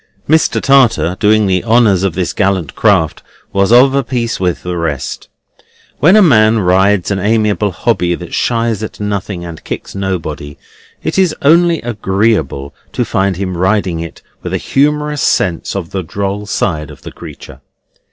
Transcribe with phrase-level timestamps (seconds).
[0.27, 0.59] Mr.
[0.59, 3.21] Tartar doing the honours of this gallant craft
[3.53, 5.29] was of a piece with the rest.
[5.99, 10.57] When a man rides an amiable hobby that shies at nothing and kicks nobody,
[11.03, 16.01] it is only agreeable to find him riding it with a humorous sense of the
[16.01, 17.61] droll side of the creature.